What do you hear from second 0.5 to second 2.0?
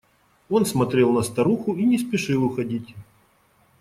смотрел на старуху и не